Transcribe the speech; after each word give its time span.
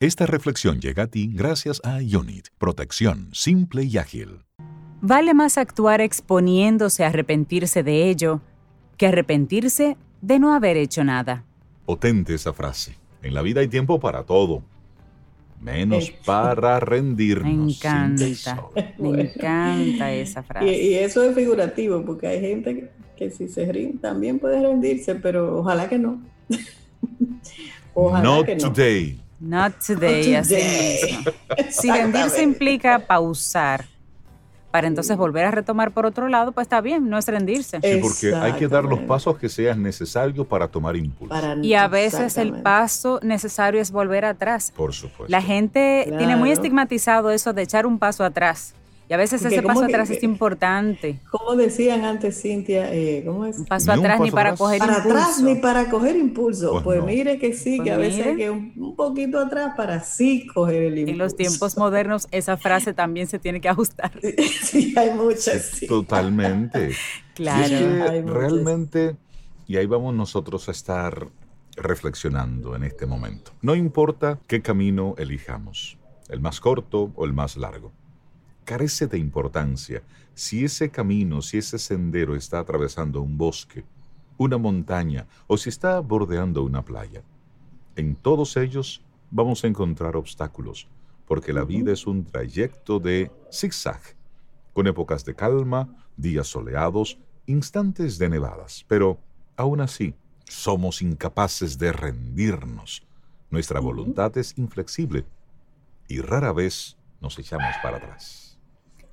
Esta 0.00 0.26
reflexión 0.26 0.78
llega 0.78 1.02
a 1.02 1.06
ti 1.08 1.28
gracias 1.34 1.80
a 1.82 1.96
Unit, 1.96 2.46
protección 2.56 3.30
simple 3.32 3.82
y 3.82 3.98
ágil. 3.98 4.44
Vale 5.00 5.34
más 5.34 5.58
actuar 5.58 6.00
exponiéndose 6.00 7.04
a 7.04 7.08
arrepentirse 7.08 7.82
de 7.82 8.08
ello 8.08 8.40
que 8.96 9.08
arrepentirse 9.08 9.96
de 10.20 10.38
no 10.38 10.54
haber 10.54 10.76
hecho 10.76 11.02
nada. 11.02 11.44
Potente 11.84 12.32
esa 12.32 12.52
frase. 12.52 12.94
En 13.24 13.34
la 13.34 13.42
vida 13.42 13.60
hay 13.60 13.66
tiempo 13.66 13.98
para 13.98 14.22
todo, 14.22 14.62
menos 15.60 16.12
para 16.24 16.78
rendirnos. 16.78 17.52
Me 17.52 17.72
encanta, 17.72 18.24
me 18.98 19.22
encanta 19.22 20.12
esa 20.12 20.44
frase. 20.44 20.80
Y, 20.80 20.94
eso 20.94 21.24
es 21.24 21.34
figurativo, 21.34 22.04
porque 22.04 22.28
hay 22.28 22.40
gente 22.40 22.92
que, 23.16 23.30
si 23.32 23.48
se 23.48 23.72
rinde 23.72 23.98
también 23.98 24.38
puede 24.38 24.62
rendirse, 24.62 25.16
pero 25.16 25.58
ojalá 25.58 25.88
que 25.88 25.98
no. 25.98 26.22
ojalá 27.94 28.22
Not 28.22 28.46
que 28.46 28.54
no. 28.54 28.72
today. 28.72 29.27
Not 29.40 29.74
today, 29.84 30.34
así 30.34 30.54
mismo. 30.54 31.30
Si 31.70 31.90
rendirse 31.90 32.42
implica 32.42 32.98
pausar 32.98 33.84
para 34.70 34.86
entonces 34.86 35.16
volver 35.16 35.46
a 35.46 35.50
retomar 35.50 35.92
por 35.92 36.04
otro 36.06 36.28
lado, 36.28 36.52
pues 36.52 36.66
está 36.66 36.80
bien, 36.80 37.08
no 37.08 37.16
es 37.18 37.26
rendirse. 37.26 37.80
Sí, 37.82 38.00
porque 38.02 38.34
hay 38.34 38.52
que 38.52 38.68
dar 38.68 38.84
los 38.84 39.00
pasos 39.00 39.38
que 39.38 39.48
sean 39.48 39.82
necesarios 39.82 40.46
para 40.46 40.68
tomar 40.68 40.96
impulso. 40.96 41.34
y 41.62 41.74
a 41.74 41.88
veces 41.88 42.36
el 42.36 42.52
paso 42.62 43.18
necesario 43.22 43.80
es 43.80 43.90
volver 43.90 44.24
atrás. 44.24 44.72
Por 44.76 44.92
supuesto. 44.92 45.26
La 45.28 45.40
gente 45.40 46.12
tiene 46.18 46.36
muy 46.36 46.50
estigmatizado 46.50 47.30
eso 47.30 47.52
de 47.52 47.62
echar 47.62 47.86
un 47.86 47.98
paso 47.98 48.24
atrás. 48.24 48.74
Y 49.08 49.14
a 49.14 49.16
veces 49.16 49.42
ese 49.42 49.62
paso 49.62 49.84
atrás 49.84 50.10
es 50.10 50.22
importante. 50.22 51.18
Como 51.30 51.56
decían 51.56 52.04
antes, 52.04 52.42
Cintia, 52.42 52.92
eh, 52.92 53.22
¿cómo 53.24 53.46
es? 53.46 53.58
Un 53.58 53.64
paso 53.64 53.90
atrás 53.90 54.20
ni 54.20 54.30
para 54.30 54.54
coger 54.54 54.80
para 54.80 54.98
impulso. 54.98 55.08
Para 55.08 55.24
atrás 55.24 55.42
ni 55.42 55.54
para 55.54 55.90
coger 55.90 56.16
impulso. 56.16 56.72
Pues, 56.72 56.84
pues 56.84 57.04
mire 57.04 57.38
que 57.38 57.54
sí, 57.54 57.78
pues 57.78 57.86
que 57.86 57.92
a 57.92 57.96
veces 57.96 58.26
hay 58.26 58.36
que 58.36 58.50
un, 58.50 58.94
poquito 58.94 59.38
atrás 59.38 59.72
para 59.76 60.00
sí 60.00 60.46
coger 60.46 60.82
el 60.82 60.98
impulso. 60.98 61.12
En 61.12 61.18
los 61.18 61.36
tiempos 61.36 61.78
modernos 61.78 62.28
esa 62.32 62.58
frase 62.58 62.92
también 62.92 63.28
se 63.28 63.38
tiene 63.38 63.62
que 63.62 63.70
ajustar. 63.70 64.12
sí, 64.62 64.92
hay 64.94 65.10
muchas. 65.14 65.62
Sí. 65.62 65.86
Totalmente. 65.86 66.90
claro. 67.34 67.60
Y 67.60 67.74
es 67.74 67.80
que 67.80 68.22
realmente, 68.22 69.16
y 69.66 69.78
ahí 69.78 69.86
vamos 69.86 70.14
nosotros 70.14 70.68
a 70.68 70.72
estar 70.72 71.28
reflexionando 71.76 72.76
en 72.76 72.84
este 72.84 73.06
momento. 73.06 73.52
No 73.62 73.74
importa 73.74 74.38
qué 74.46 74.60
camino 74.60 75.14
elijamos, 75.16 75.96
el 76.28 76.40
más 76.40 76.60
corto 76.60 77.10
o 77.14 77.24
el 77.24 77.32
más 77.32 77.56
largo 77.56 77.90
carece 78.68 79.06
de 79.06 79.16
importancia 79.16 80.02
si 80.34 80.62
ese 80.62 80.90
camino, 80.90 81.40
si 81.40 81.56
ese 81.56 81.78
sendero 81.78 82.36
está 82.36 82.58
atravesando 82.58 83.22
un 83.22 83.38
bosque, 83.38 83.82
una 84.36 84.58
montaña 84.58 85.26
o 85.46 85.56
si 85.56 85.70
está 85.70 86.00
bordeando 86.00 86.62
una 86.62 86.84
playa. 86.84 87.22
En 87.96 88.14
todos 88.14 88.58
ellos 88.58 89.00
vamos 89.30 89.64
a 89.64 89.68
encontrar 89.68 90.16
obstáculos, 90.16 90.86
porque 91.26 91.54
la 91.54 91.64
vida 91.64 91.94
es 91.94 92.06
un 92.06 92.26
trayecto 92.26 93.00
de 93.00 93.30
zigzag, 93.50 94.02
con 94.74 94.86
épocas 94.86 95.24
de 95.24 95.34
calma, 95.34 95.88
días 96.18 96.48
soleados, 96.48 97.18
instantes 97.46 98.18
de 98.18 98.28
nevadas, 98.28 98.84
pero 98.86 99.18
aún 99.56 99.80
así 99.80 100.14
somos 100.44 101.00
incapaces 101.00 101.78
de 101.78 101.90
rendirnos. 101.90 103.02
Nuestra 103.48 103.80
voluntad 103.80 104.36
es 104.36 104.58
inflexible 104.58 105.24
y 106.06 106.20
rara 106.20 106.52
vez 106.52 106.98
nos 107.22 107.38
echamos 107.38 107.74
para 107.82 107.96
atrás. 107.96 108.47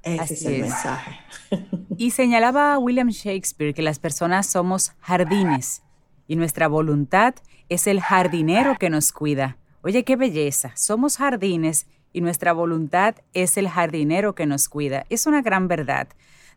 Ese 0.06 0.36
es 0.36 0.46
el 0.46 0.62
mensaje. 0.62 1.20
Y 1.98 2.12
señalaba 2.12 2.78
William 2.78 3.08
Shakespeare 3.08 3.74
que 3.74 3.82
las 3.82 4.00
personas 4.00 4.48
somos 4.48 4.92
jardines 5.00 5.82
y 6.28 6.36
nuestra 6.36 6.68
voluntad 6.68 7.36
es 7.70 7.88
el 7.88 8.02
jardinero 8.02 8.76
que 8.78 8.90
nos 8.90 9.14
cuida. 9.14 9.58
Oye, 9.82 10.04
qué 10.04 10.18
belleza. 10.18 10.74
Somos 10.76 11.16
jardines 11.16 11.88
y 12.12 12.20
nuestra 12.20 12.52
voluntad 12.52 13.16
es 13.34 13.56
el 13.56 13.70
jardinero 13.70 14.36
que 14.36 14.46
nos 14.46 14.68
cuida. 14.68 15.06
Es 15.10 15.26
una 15.26 15.42
gran 15.42 15.70
verdad. 15.70 16.10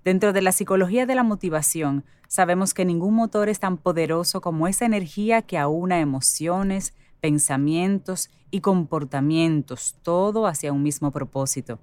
Dentro 0.04 0.32
de 0.32 0.42
la 0.42 0.50
psicología 0.50 1.06
de 1.06 1.15
la 1.15 1.22
motivación, 1.22 2.04
sabemos 2.26 2.75
que 2.75 2.84
ningún 2.84 3.15
motor 3.15 3.48
es 3.48 3.60
tan 3.60 3.76
poderoso 3.76 4.41
como 4.41 4.66
esa 4.66 4.86
energía 4.86 5.42
que 5.42 5.56
aúna 5.56 6.00
emociones, 6.00 6.94
pensamientos 7.20 8.28
y 8.50 8.60
comportamientos, 8.60 9.94
todo 10.03 10.48
hacia 10.48 10.72
un 10.72 10.82
mismo 10.82 11.12
propósito 11.12 11.78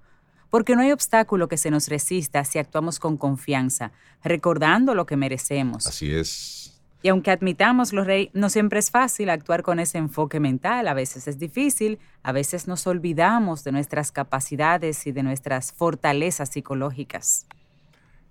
porque 0.56 0.74
no 0.78 0.84
hay 0.84 0.94
obstáculo 0.94 1.50
que 1.50 1.58
se 1.58 1.70
nos 1.70 1.90
resista 1.90 2.46
si 2.46 2.60
actuamos 2.60 2.98
con 2.98 3.18
confianza, 3.18 3.92
recordando 4.24 4.96
lo 4.96 5.06
que 5.06 5.18
merecemos. 5.18 5.86
Así 5.86 6.16
es. 6.16 6.80
Y 7.04 7.10
aunque 7.10 7.30
admitamos, 7.32 7.92
los 7.92 8.08
rey, 8.08 8.30
no 8.32 8.50
siempre 8.50 8.80
es 8.80 8.90
fácil 8.90 9.32
actuar 9.32 9.64
con 9.64 9.82
ese 9.82 9.98
enfoque 9.98 10.40
mental, 10.40 10.88
a 10.88 10.94
veces 10.94 11.28
es 11.28 11.40
difícil, 11.40 12.00
a 12.24 12.32
veces 12.32 12.70
nos 12.70 12.88
olvidamos 12.88 13.66
de 13.66 13.74
nuestras 13.74 14.14
capacidades 14.14 15.06
y 15.08 15.12
de 15.12 15.24
nuestras 15.24 15.74
fortalezas 15.74 16.48
psicológicas. 16.48 17.48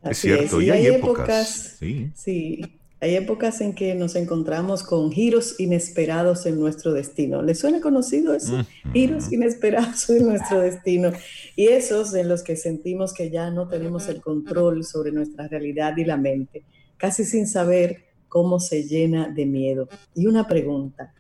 es 0.02 0.16
cierto, 0.16 0.62
y, 0.62 0.70
hay, 0.70 0.86
épocas, 0.86 1.76
sí. 1.78 2.10
sí. 2.14 2.78
Hay 3.04 3.16
épocas 3.16 3.60
en 3.60 3.74
que 3.74 3.94
nos 3.94 4.16
encontramos 4.16 4.82
con 4.82 5.12
giros 5.12 5.60
inesperados 5.60 6.46
en 6.46 6.58
nuestro 6.58 6.94
destino. 6.94 7.42
¿Le 7.42 7.54
suena 7.54 7.82
conocido 7.82 8.32
eso? 8.32 8.64
Giros 8.94 9.30
inesperados 9.30 10.08
en 10.08 10.26
nuestro 10.26 10.60
destino. 10.60 11.12
Y 11.54 11.66
esos 11.66 12.14
en 12.14 12.30
los 12.30 12.42
que 12.42 12.56
sentimos 12.56 13.12
que 13.12 13.28
ya 13.28 13.50
no 13.50 13.68
tenemos 13.68 14.08
el 14.08 14.22
control 14.22 14.84
sobre 14.84 15.12
nuestra 15.12 15.48
realidad 15.48 15.94
y 15.98 16.06
la 16.06 16.16
mente, 16.16 16.64
casi 16.96 17.26
sin 17.26 17.46
saber 17.46 18.06
cómo 18.26 18.58
se 18.58 18.84
llena 18.84 19.28
de 19.28 19.44
miedo. 19.44 19.86
Y 20.14 20.26
una 20.26 20.48
pregunta, 20.48 21.12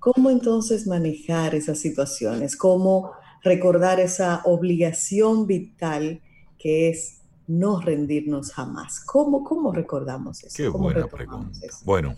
¿cómo 0.00 0.28
entonces 0.28 0.86
manejar 0.86 1.54
esas 1.54 1.78
situaciones? 1.78 2.56
¿Cómo 2.58 3.12
recordar 3.42 4.00
esa 4.00 4.42
obligación 4.44 5.46
vital 5.46 6.20
que 6.58 6.90
es 6.90 7.21
no 7.46 7.80
rendirnos 7.80 8.52
jamás. 8.52 9.00
¿Cómo, 9.00 9.44
cómo 9.44 9.72
recordamos 9.72 10.42
eso? 10.44 10.56
Qué 10.56 10.68
buena 10.68 11.06
pregunta. 11.06 11.58
Bueno, 11.84 12.14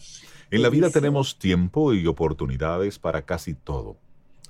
en 0.51 0.63
la 0.63 0.69
vida 0.69 0.91
tenemos 0.91 1.39
tiempo 1.39 1.93
y 1.93 2.07
oportunidades 2.07 2.99
para 2.99 3.23
casi 3.23 3.55
todo. 3.55 3.97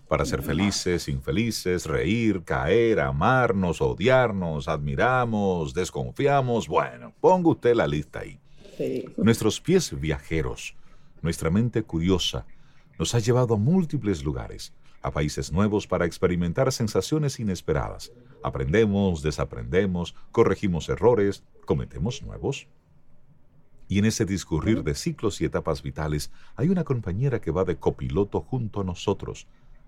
Para 0.08 0.26
ser 0.26 0.42
felices, 0.42 1.08
infelices, 1.08 1.86
reír, 1.86 2.44
caer, 2.44 3.00
amarnos, 3.00 3.80
odiarnos, 3.80 4.68
admiramos, 4.68 5.72
desconfiamos. 5.72 6.68
Bueno, 6.68 7.14
ponga 7.20 7.50
usted 7.50 7.74
la 7.74 7.86
lista 7.86 8.20
ahí. 8.20 8.38
Nuestros 9.16 9.60
pies 9.60 9.98
viajeros, 9.98 10.76
nuestra 11.22 11.48
mente 11.48 11.82
curiosa, 11.82 12.46
nos 12.98 13.14
ha 13.14 13.18
llevado 13.18 13.54
a 13.54 13.58
múltiples 13.58 14.22
lugares, 14.22 14.72
a 15.04 15.12
países 15.12 15.52
nuevos 15.52 15.86
para 15.86 16.06
experimentar 16.06 16.72
sensaciones 16.72 17.38
inesperadas 17.38 18.10
Aprendemos, 18.44 19.22
desaprendemos, 19.22 20.14
corregimos 20.30 20.90
errores, 20.90 21.42
cometemos 21.64 22.22
nuevos. 22.22 22.68
Y 23.88 23.98
en 23.98 24.04
ese 24.04 24.26
discurrir 24.26 24.84
de 24.84 24.94
ciclos 24.94 25.40
y 25.40 25.46
etapas 25.46 25.82
vitales 25.82 26.30
hay 26.54 26.68
una 26.68 26.84
compañera 26.84 27.40
que 27.40 27.50
va 27.50 27.64
de 27.64 27.76
copiloto 27.76 28.42
junto 28.42 28.82
a 28.82 28.84
nosotros, 28.84 29.46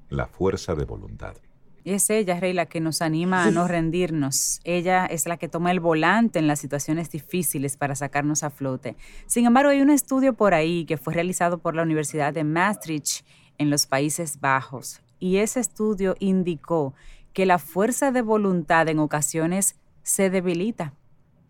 la 0.09 0.27
fuerza 0.27 0.75
de 0.75 0.87
voluntad. 0.87 1.37
Y 1.85 1.93
es 1.93 2.09
ella, 2.09 2.41
Rey, 2.41 2.55
la 2.55 2.65
que 2.65 2.81
nos 2.81 3.03
anima 3.03 3.45
a 3.45 3.51
no 3.51 3.69
rendirnos. 3.69 4.61
Ella 4.65 5.05
es 5.05 5.27
la 5.27 5.37
que 5.37 5.51
toma 5.51 5.71
el 5.71 5.81
volante 5.81 6.39
en 6.39 6.47
las 6.47 6.59
situaciones 6.59 7.11
difíciles 7.11 7.77
para 7.77 7.95
sacarnos 7.95 8.43
a 8.43 8.49
flote. 8.49 8.97
Sin 9.27 9.45
embargo, 9.45 9.71
hay 9.71 9.83
un 9.83 9.91
estudio 9.91 10.33
por 10.33 10.55
ahí 10.55 10.87
que 10.87 10.97
fue 10.97 11.13
realizado 11.13 11.59
por 11.59 11.75
la 11.75 11.83
Universidad 11.83 12.33
de 12.33 12.43
Maastricht 12.43 13.27
en 13.59 13.69
los 13.69 13.87
Países 13.87 14.41
Bajos. 14.41 15.03
Y 15.19 15.39
ese 15.39 15.61
estudio 15.61 16.17
indicó 16.19 16.95
que 17.33 17.47
la 17.47 17.59
fuerza 17.59 18.13
de 18.13 18.23
voluntad 18.23 18.89
en 18.89 18.99
ocasiones 18.99 19.77
se 20.03 20.31
debilita, 20.31 20.95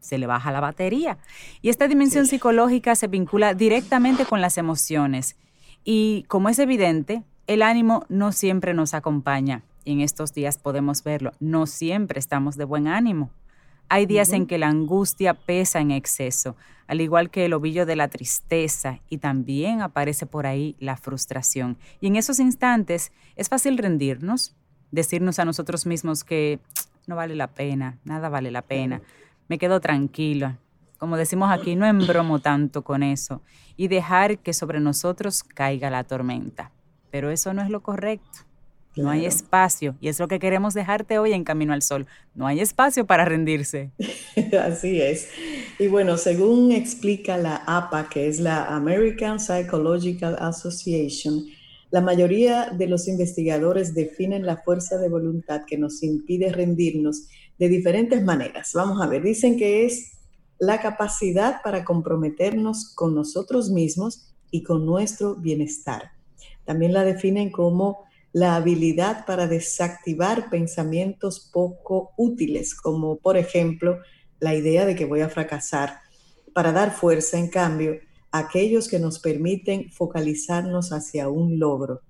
se 0.01 0.19
le 0.19 0.27
baja 0.27 0.51
la 0.51 0.61
batería. 0.61 1.19
Y 1.63 1.69
esta 1.69 1.89
dimensión 1.89 2.27
psicológica 2.27 2.95
se 2.95 3.07
vincula 3.07 3.55
directamente 3.55 4.25
con 4.25 4.41
las 4.41 4.59
emociones. 4.59 5.37
Y 5.85 6.25
como 6.29 6.49
es 6.49 6.59
evidente, 6.59 7.23
el 7.47 7.63
ánimo 7.63 8.05
no 8.09 8.33
siempre 8.33 8.75
nos 8.75 8.95
acompaña. 8.95 9.63
Y 9.85 9.93
en 9.93 10.01
estos 10.01 10.33
días 10.35 10.59
podemos 10.59 11.05
verlo, 11.05 11.33
no 11.39 11.67
siempre 11.67 12.19
estamos 12.19 12.57
de 12.57 12.65
buen 12.65 12.89
ánimo. 12.89 13.31
Hay 13.88 14.06
días 14.06 14.33
en 14.33 14.47
que 14.47 14.59
la 14.59 14.69
angustia 14.69 15.35
pesa 15.35 15.81
en 15.81 15.93
exceso, 15.93 16.56
al 16.88 17.00
igual 17.00 17.31
que 17.31 17.44
el 17.44 17.53
ovillo 17.53 17.87
de 17.87 17.94
la 17.94 18.09
tristeza, 18.09 19.00
y 19.09 19.19
también 19.19 19.81
aparece 19.81 20.27
por 20.27 20.47
ahí 20.47 20.77
la 20.81 20.97
frustración. 20.97 21.79
Y 22.00 22.09
en 22.09 22.17
esos 22.17 22.41
instantes 22.41 23.12
es 23.37 23.49
fácil 23.49 23.79
rendirnos, 23.79 24.56
decirnos 24.91 25.38
a 25.38 25.44
nosotros 25.44 25.87
mismos 25.87 26.25
que 26.25 26.59
no 27.06 27.15
vale 27.15 27.37
la 27.37 27.49
pena, 27.49 27.99
nada 28.05 28.29
vale 28.29 28.50
la 28.50 28.62
pena. 28.62 29.03
Me 29.49 29.59
quedo 29.59 29.81
tranquilo. 29.81 30.56
Como 30.99 31.17
decimos 31.17 31.50
aquí, 31.50 31.77
no 31.77 31.87
embromo 31.87 32.41
tanto 32.41 32.82
con 32.82 33.03
eso 33.03 33.43
y 33.77 33.89
dejar 33.89 34.39
que 34.39 34.53
sobre 34.53 34.81
nosotros 34.81 35.44
caiga 35.44 35.91
la 35.91 36.05
tormenta. 36.05 36.73
Pero 37.11 37.31
eso 37.31 37.53
no 37.53 37.62
es 37.62 37.71
lo 37.71 37.82
correcto. 37.82 38.45
No 38.96 39.10
hay 39.10 39.26
espacio. 39.26 39.94
Y 40.00 40.08
es 40.08 40.19
lo 40.19 40.28
que 40.28 40.38
queremos 40.38 40.75
dejarte 40.75 41.19
hoy 41.19 41.32
en 41.32 41.44
Camino 41.44 41.72
al 41.72 41.82
Sol. 41.82 42.06
No 42.34 42.46
hay 42.46 42.60
espacio 42.60 43.06
para 43.06 43.25
rendirse. 43.25 43.90
Así 44.62 45.00
es. 45.00 45.28
Y 45.78 45.88
bueno, 45.88 46.16
según 46.16 46.72
explica 46.72 47.37
la 47.37 47.56
APA, 47.66 48.08
que 48.08 48.28
es 48.28 48.40
la 48.40 48.64
American 48.75 49.38
Psychological 49.38 50.37
Association, 50.40 51.44
la 51.90 52.00
mayoría 52.00 52.70
de 52.70 52.88
los 52.88 53.06
investigadores 53.06 53.94
definen 53.94 54.44
la 54.44 54.56
fuerza 54.56 54.98
de 54.98 55.08
voluntad 55.08 55.62
que 55.66 55.78
nos 55.78 56.02
impide 56.02 56.50
rendirnos 56.50 57.28
de 57.58 57.69
diferentes 57.69 58.25
maneras. 58.25 58.72
Vamos 58.75 59.00
a 59.00 59.06
ver, 59.06 59.22
dicen 59.22 59.56
que 59.56 59.84
es 59.87 60.12
la 60.58 60.81
capacidad 60.81 61.62
para 61.62 61.84
comprometernos 61.84 62.93
con 62.94 63.14
nosotros 63.14 63.70
mismos 63.70 64.32
y 64.50 64.62
con 64.62 64.84
nuestro 64.87 65.37
bienestar. 65.37 66.12
También 66.64 66.93
la 66.93 67.04
definen 67.04 67.50
como 67.50 68.06
la 68.37 68.55
habilidad 68.55 69.25
para 69.25 69.47
desactivar 69.47 70.50
pensamientos 70.50 71.49
poco 71.50 72.11
útiles, 72.19 72.75
como 72.75 73.17
por 73.17 73.38
ejemplo 73.38 74.00
la 74.41 74.55
idea 74.55 74.85
de 74.85 74.94
que 74.94 75.06
voy 75.06 75.23
a 75.23 75.31
fracasar, 75.31 76.00
para 76.53 76.71
dar 76.71 76.94
fuerza, 76.94 77.38
en 77.38 77.49
cambio, 77.49 77.99
a 78.31 78.41
aquellos 78.41 78.88
que 78.88 78.99
nos 78.99 79.21
permiten 79.21 79.91
focalizarnos 79.91 80.93
hacia 80.93 81.31
un 81.31 81.59
logro. 81.59 82.03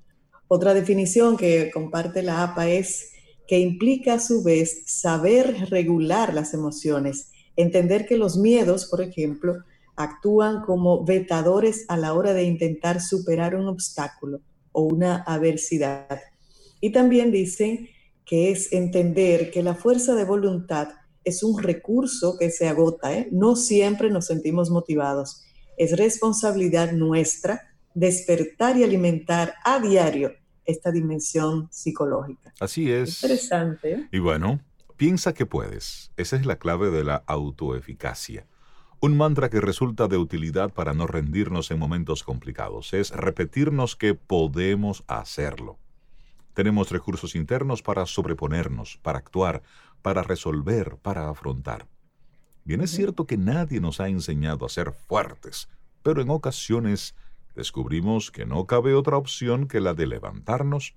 Otra 0.48 0.74
definición 0.74 1.36
que 1.36 1.70
comparte 1.72 2.24
la 2.24 2.42
APA 2.42 2.70
es 2.70 3.12
que 3.46 3.60
implica 3.60 4.14
a 4.14 4.18
su 4.18 4.42
vez 4.42 4.82
saber 4.86 5.70
regular 5.70 6.34
las 6.34 6.54
emociones 6.54 7.30
Entender 7.54 8.04
que 8.04 8.16
los 8.16 8.36
miedos, 8.36 8.86
por 8.86 9.00
ejemplo, 9.00 9.62
actúan 9.94 10.60
como 10.62 11.04
vetadores 11.04 11.84
a 11.86 11.96
la 11.96 12.14
hora 12.14 12.34
de 12.34 12.42
intentar 12.42 13.00
superar 13.00 13.54
un 13.54 13.68
obstáculo 13.68 14.40
o 14.76 14.82
una 14.82 15.22
adversidad. 15.22 16.20
Y 16.80 16.92
también 16.92 17.32
dicen 17.32 17.88
que 18.24 18.50
es 18.50 18.72
entender 18.72 19.50
que 19.50 19.62
la 19.62 19.74
fuerza 19.74 20.14
de 20.14 20.24
voluntad 20.24 20.88
es 21.24 21.42
un 21.42 21.62
recurso 21.62 22.36
que 22.38 22.50
se 22.50 22.68
agota, 22.68 23.12
¿eh? 23.12 23.28
no 23.32 23.56
siempre 23.56 24.10
nos 24.10 24.26
sentimos 24.26 24.70
motivados. 24.70 25.42
Es 25.76 25.96
responsabilidad 25.96 26.92
nuestra 26.92 27.62
despertar 27.94 28.76
y 28.76 28.84
alimentar 28.84 29.54
a 29.64 29.80
diario 29.80 30.32
esta 30.64 30.92
dimensión 30.92 31.68
psicológica. 31.72 32.52
Así 32.60 32.92
es. 32.92 33.22
Interesante. 33.22 33.92
¿eh? 33.92 34.08
Y 34.12 34.18
bueno, 34.18 34.60
Piensa 34.96 35.34
que 35.34 35.44
puedes. 35.44 36.10
Esa 36.16 36.36
es 36.36 36.46
la 36.46 36.56
clave 36.56 36.90
de 36.90 37.04
la 37.04 37.22
autoeficacia. 37.26 38.46
Un 38.98 39.14
mantra 39.16 39.50
que 39.50 39.60
resulta 39.60 40.08
de 40.08 40.16
utilidad 40.16 40.72
para 40.72 40.94
no 40.94 41.06
rendirnos 41.06 41.70
en 41.70 41.78
momentos 41.78 42.22
complicados 42.22 42.94
es 42.94 43.10
repetirnos 43.10 43.94
que 43.94 44.14
podemos 44.14 45.04
hacerlo. 45.06 45.78
Tenemos 46.54 46.90
recursos 46.90 47.34
internos 47.34 47.82
para 47.82 48.06
sobreponernos, 48.06 48.98
para 49.02 49.18
actuar, 49.18 49.62
para 50.00 50.22
resolver, 50.22 50.96
para 51.02 51.28
afrontar. 51.28 51.86
Bien 52.64 52.80
es 52.80 52.90
cierto 52.90 53.26
que 53.26 53.36
nadie 53.36 53.80
nos 53.80 54.00
ha 54.00 54.08
enseñado 54.08 54.64
a 54.64 54.70
ser 54.70 54.92
fuertes, 54.92 55.68
pero 56.02 56.22
en 56.22 56.30
ocasiones 56.30 57.14
descubrimos 57.54 58.30
que 58.30 58.46
no 58.46 58.66
cabe 58.66 58.94
otra 58.94 59.18
opción 59.18 59.68
que 59.68 59.80
la 59.80 59.92
de 59.92 60.06
levantarnos 60.06 60.94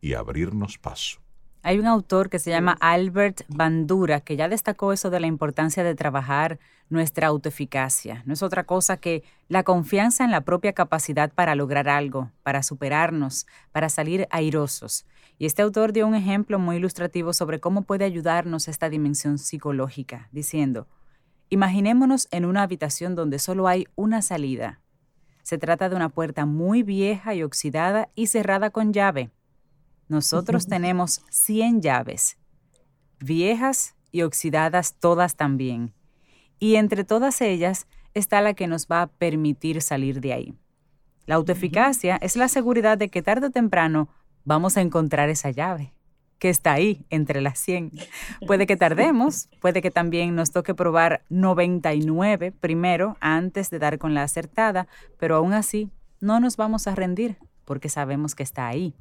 y 0.00 0.14
abrirnos 0.14 0.78
paso. 0.78 1.21
Hay 1.64 1.78
un 1.78 1.86
autor 1.86 2.28
que 2.28 2.40
se 2.40 2.50
llama 2.50 2.76
Albert 2.80 3.42
Bandura 3.46 4.20
que 4.20 4.34
ya 4.34 4.48
destacó 4.48 4.92
eso 4.92 5.10
de 5.10 5.20
la 5.20 5.28
importancia 5.28 5.84
de 5.84 5.94
trabajar 5.94 6.58
nuestra 6.88 7.28
autoeficacia. 7.28 8.24
No 8.26 8.32
es 8.32 8.42
otra 8.42 8.64
cosa 8.64 8.96
que 8.96 9.22
la 9.48 9.62
confianza 9.62 10.24
en 10.24 10.32
la 10.32 10.40
propia 10.40 10.72
capacidad 10.72 11.32
para 11.32 11.54
lograr 11.54 11.88
algo, 11.88 12.32
para 12.42 12.64
superarnos, 12.64 13.46
para 13.70 13.88
salir 13.90 14.26
airosos. 14.30 15.06
Y 15.38 15.46
este 15.46 15.62
autor 15.62 15.92
dio 15.92 16.08
un 16.08 16.16
ejemplo 16.16 16.58
muy 16.58 16.76
ilustrativo 16.76 17.32
sobre 17.32 17.60
cómo 17.60 17.82
puede 17.82 18.04
ayudarnos 18.04 18.66
esta 18.66 18.90
dimensión 18.90 19.38
psicológica, 19.38 20.28
diciendo, 20.32 20.88
imaginémonos 21.48 22.26
en 22.32 22.44
una 22.44 22.62
habitación 22.62 23.14
donde 23.14 23.38
solo 23.38 23.68
hay 23.68 23.86
una 23.94 24.20
salida. 24.20 24.80
Se 25.44 25.58
trata 25.58 25.88
de 25.88 25.94
una 25.94 26.08
puerta 26.08 26.44
muy 26.44 26.82
vieja 26.82 27.36
y 27.36 27.44
oxidada 27.44 28.08
y 28.16 28.26
cerrada 28.26 28.70
con 28.70 28.92
llave. 28.92 29.30
Nosotros 30.12 30.66
tenemos 30.66 31.22
100 31.30 31.80
llaves, 31.80 32.36
viejas 33.18 33.94
y 34.10 34.20
oxidadas 34.20 34.92
todas 35.00 35.36
también. 35.36 35.94
Y 36.58 36.74
entre 36.74 37.02
todas 37.04 37.40
ellas 37.40 37.86
está 38.12 38.42
la 38.42 38.52
que 38.52 38.66
nos 38.66 38.88
va 38.88 39.00
a 39.00 39.06
permitir 39.06 39.80
salir 39.80 40.20
de 40.20 40.34
ahí. 40.34 40.54
La 41.24 41.36
autoeficacia 41.36 42.18
es 42.20 42.36
la 42.36 42.48
seguridad 42.48 42.98
de 42.98 43.08
que 43.08 43.22
tarde 43.22 43.46
o 43.46 43.50
temprano 43.50 44.10
vamos 44.44 44.76
a 44.76 44.82
encontrar 44.82 45.30
esa 45.30 45.50
llave 45.50 45.94
que 46.38 46.50
está 46.50 46.74
ahí 46.74 47.06
entre 47.08 47.40
las 47.40 47.58
100. 47.60 47.92
Puede 48.46 48.66
que 48.66 48.76
tardemos, 48.76 49.48
puede 49.62 49.80
que 49.80 49.90
también 49.90 50.34
nos 50.34 50.50
toque 50.50 50.74
probar 50.74 51.24
99 51.30 52.52
primero 52.52 53.16
antes 53.20 53.70
de 53.70 53.78
dar 53.78 53.96
con 53.96 54.12
la 54.12 54.24
acertada, 54.24 54.88
pero 55.18 55.36
aún 55.36 55.54
así 55.54 55.90
no 56.20 56.38
nos 56.38 56.58
vamos 56.58 56.86
a 56.86 56.94
rendir 56.94 57.38
porque 57.64 57.88
sabemos 57.88 58.34
que 58.34 58.42
está 58.42 58.68
ahí. 58.68 58.94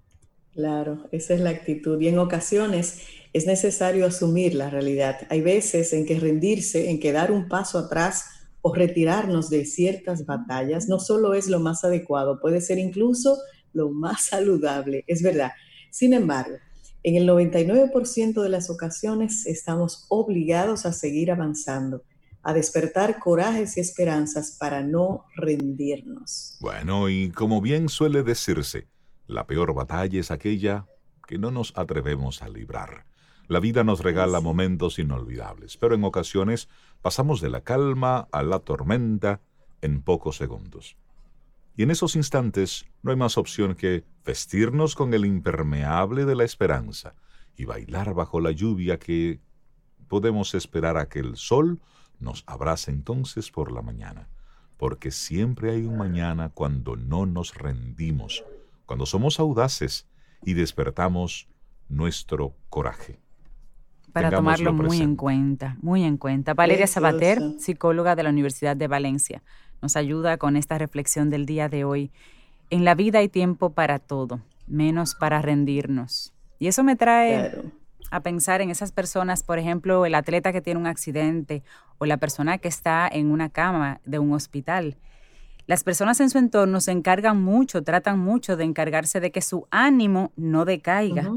Claro, 0.54 1.08
esa 1.12 1.34
es 1.34 1.40
la 1.40 1.52
actitud. 1.52 2.00
Y 2.02 2.08
en 2.10 2.20
ocasiones 2.20 3.02
es 3.34 3.46
necesario 3.46 4.06
asumir 4.06 4.56
la 4.56 4.70
realidad. 4.70 5.20
Hay 5.30 5.42
veces 5.42 5.94
en 5.94 6.06
que 6.06 6.20
rendirse, 6.20 6.90
en 6.90 7.00
que 7.00 7.12
dar 7.12 7.32
un 7.32 7.48
paso 7.48 7.80
atrás 7.80 8.26
o 8.62 8.74
retirarnos 8.74 9.50
de 9.50 9.66
ciertas 9.66 10.26
batallas 10.26 10.88
no 10.88 11.00
solo 11.00 11.34
es 11.34 11.48
lo 11.48 11.60
más 11.60 11.84
adecuado, 11.84 12.40
puede 12.40 12.62
ser 12.62 12.78
incluso 12.78 13.38
lo 13.74 13.90
más 13.90 14.26
saludable, 14.26 15.04
es 15.08 15.24
verdad. 15.24 15.52
Sin 15.90 16.14
embargo, 16.14 16.58
en 17.04 17.16
el 17.16 17.28
99% 17.28 18.42
de 18.42 18.50
las 18.50 18.70
ocasiones 18.70 19.46
estamos 19.48 20.06
obligados 20.10 20.86
a 20.86 20.94
seguir 20.94 21.32
avanzando, 21.32 22.04
a 22.44 22.54
despertar 22.54 23.20
corajes 23.20 23.78
y 23.78 23.80
esperanzas 23.80 24.58
para 24.60 24.84
no 24.84 25.26
rendirnos. 25.36 26.58
Bueno, 26.60 27.10
y 27.10 27.32
como 27.32 27.62
bien 27.62 27.90
suele 27.90 28.22
decirse, 28.22 28.88
la 29.32 29.48
peor 29.48 29.74
batalla 29.74 30.20
es 30.20 30.30
aquella 30.30 30.88
que 31.26 31.38
no 31.38 31.52
nos 31.52 31.74
atrevemos 31.78 32.42
a 32.42 32.50
librar. 32.50 33.06
La 33.48 33.60
vida 33.60 33.84
nos 33.84 34.02
regala 34.02 34.42
momentos 34.42 35.00
inolvidables, 35.00 35.78
pero 35.78 35.96
en 35.96 36.04
ocasiones 36.04 36.70
pasamos 37.02 37.42
de 37.42 37.50
la 37.50 37.62
calma 37.62 38.28
a 38.32 38.44
la 38.44 38.60
tormenta 38.60 39.42
en 39.82 40.02
pocos 40.02 40.38
segundos. 40.38 40.98
Y 41.76 41.84
en 41.84 41.92
esos 41.92 42.16
instantes 42.16 42.86
no 43.02 43.12
hay 43.12 43.18
más 43.18 43.38
opción 43.38 43.76
que 43.76 44.04
vestirnos 44.26 44.96
con 44.96 45.14
el 45.14 45.26
impermeable 45.26 46.26
de 46.26 46.36
la 46.36 46.44
esperanza 46.44 47.16
y 47.56 47.66
bailar 47.66 48.14
bajo 48.14 48.42
la 48.42 48.52
lluvia 48.52 49.00
que 49.00 49.40
podemos 50.08 50.54
esperar 50.56 50.98
a 50.98 51.08
que 51.08 51.20
el 51.20 51.38
sol 51.38 51.80
nos 52.20 52.44
abrace 52.48 52.92
entonces 52.92 53.50
por 53.50 53.72
la 53.72 53.82
mañana, 53.82 54.28
porque 54.78 55.12
siempre 55.12 55.72
hay 55.72 55.86
un 55.86 55.98
mañana 55.98 56.50
cuando 56.50 56.98
no 56.98 57.26
nos 57.26 57.56
rendimos, 57.56 58.44
cuando 58.92 59.06
somos 59.06 59.40
audaces 59.40 60.06
y 60.44 60.54
despertamos 60.54 61.48
nuestro 61.88 62.58
coraje. 62.68 63.22
Para 64.12 64.30
tomarlo 64.30 64.74
muy 64.74 65.00
en 65.00 65.16
cuenta, 65.16 65.78
muy 65.82 66.04
en 66.04 66.18
cuenta. 66.18 66.54
Valeria 66.54 66.88
Sabater, 66.88 67.40
psicóloga 67.58 68.18
de 68.18 68.24
la 68.24 68.32
Universidad 68.32 68.76
de 68.76 68.90
Valencia, 68.90 69.44
nos 69.82 69.96
ayuda 69.96 70.36
con 70.36 70.58
esta 70.58 70.78
reflexión 70.78 71.30
del 71.30 71.46
día 71.46 71.70
de 71.70 71.86
hoy. 71.86 72.12
En 72.70 72.84
la 72.84 72.94
vida 72.94 73.20
hay 73.20 73.30
tiempo 73.30 73.70
para 73.70 73.98
todo, 73.98 74.42
menos 74.68 75.16
para 75.16 75.42
rendirnos. 75.42 76.34
Y 76.60 76.68
eso 76.68 76.84
me 76.84 76.98
trae 76.98 77.64
a 78.10 78.20
pensar 78.20 78.60
en 78.60 78.72
esas 78.72 78.92
personas, 78.92 79.42
por 79.42 79.58
ejemplo, 79.58 80.06
el 80.06 80.16
atleta 80.16 80.52
que 80.52 80.60
tiene 80.60 80.82
un 80.82 80.88
accidente 80.88 81.64
o 81.98 82.06
la 82.06 82.18
persona 82.18 82.58
que 82.58 82.68
está 82.68 83.08
en 83.10 83.32
una 83.32 83.48
cama 83.48 84.02
de 84.04 84.20
un 84.20 84.34
hospital 84.34 84.98
las 85.68 85.84
personas 85.84 86.20
en 86.20 86.30
su 86.30 86.38
entorno 86.38 86.82
se 86.82 86.92
encargan 86.92 87.42
mucho, 87.42 87.84
tratan 87.84 88.20
mucho 88.20 88.58
de 88.58 88.64
encargarse 88.64 89.20
de 89.20 89.32
que 89.32 89.42
su 89.42 89.68
ánimo 89.72 90.32
no 90.36 90.66
decaiga. 90.66 91.32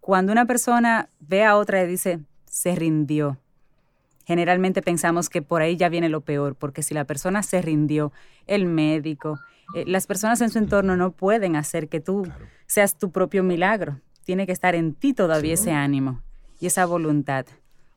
Cuando 0.00 0.32
una 0.32 0.46
persona 0.46 1.08
ve 1.20 1.44
a 1.44 1.56
otra 1.56 1.82
y 1.82 1.86
dice, 1.86 2.20
se 2.46 2.74
rindió, 2.74 3.38
generalmente 4.24 4.82
pensamos 4.82 5.28
que 5.28 5.42
por 5.42 5.62
ahí 5.62 5.76
ya 5.76 5.88
viene 5.88 6.08
lo 6.08 6.20
peor, 6.20 6.54
porque 6.54 6.82
si 6.82 6.94
la 6.94 7.04
persona 7.04 7.42
se 7.42 7.62
rindió, 7.62 8.12
el 8.46 8.66
médico, 8.66 9.38
eh, 9.74 9.84
las 9.86 10.06
personas 10.06 10.40
en 10.40 10.50
su 10.50 10.58
entorno 10.58 10.96
no 10.96 11.12
pueden 11.12 11.56
hacer 11.56 11.88
que 11.88 12.00
tú 12.00 12.26
seas 12.66 12.96
tu 12.98 13.10
propio 13.10 13.42
milagro. 13.42 14.00
Tiene 14.24 14.46
que 14.46 14.52
estar 14.52 14.74
en 14.74 14.94
ti 14.94 15.14
todavía 15.14 15.54
ese 15.54 15.72
ánimo 15.72 16.22
y 16.60 16.66
esa 16.66 16.86
voluntad. 16.86 17.46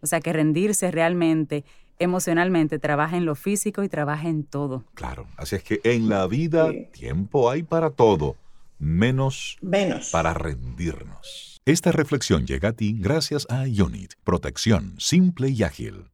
O 0.02 0.08
sea, 0.08 0.20
que 0.20 0.34
rendirse 0.34 0.92
realmente 0.92 1.64
emocionalmente, 2.00 2.80
trabaja 2.80 3.18
en 3.18 3.26
lo 3.26 3.36
físico 3.36 3.84
y 3.84 3.90
trabaja 3.90 4.28
en 4.28 4.44
todo. 4.44 4.84
Claro, 4.94 5.28
así 5.38 5.56
es 5.56 5.64
que 5.64 5.82
en 5.84 6.10
la 6.10 6.28
vida 6.28 6.72
tiempo 6.92 7.50
hay 7.50 7.64
para 7.64 7.90
todo, 7.90 8.36
menos, 8.80 9.58
menos 9.62 10.10
para 10.12 10.34
rendirnos. 10.34 11.60
Esta 11.66 11.92
reflexión 11.92 12.46
llega 12.46 12.70
a 12.70 12.74
ti 12.74 12.96
gracias 13.00 13.48
a 13.50 13.64
Unit, 13.64 14.14
protección 14.24 14.96
simple 14.98 15.50
y 15.50 15.64
ágil. 15.64 16.06